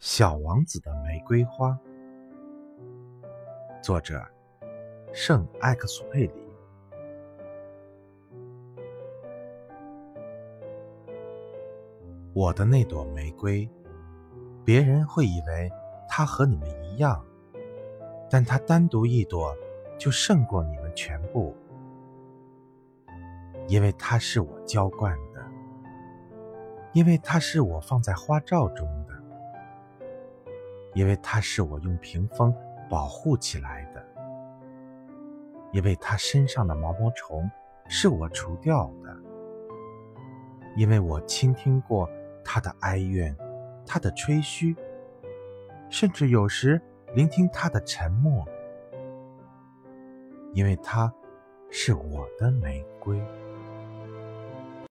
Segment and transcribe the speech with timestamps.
[0.00, 1.78] 小王子的玫瑰花，
[3.82, 4.26] 作者
[5.12, 6.32] 圣埃克苏佩里。
[12.32, 13.68] 我的那朵玫瑰，
[14.64, 15.70] 别人会以为
[16.08, 17.22] 它和你们一样，
[18.30, 19.54] 但它单独一朵
[19.98, 21.54] 就胜过你们全部，
[23.68, 25.44] 因为它是我浇灌的，
[26.94, 29.19] 因为它是我放在花罩中的。
[30.94, 32.54] 因为它是我用屏风
[32.88, 34.04] 保护起来的，
[35.72, 37.48] 因为它身上的毛毛虫
[37.86, 39.16] 是我除掉的，
[40.76, 42.08] 因为我倾听过
[42.44, 43.36] 它的哀怨，
[43.86, 44.76] 它的吹嘘，
[45.88, 46.80] 甚至有时
[47.14, 48.44] 聆听它的沉默，
[50.52, 51.12] 因为它
[51.70, 53.20] 是我的玫瑰。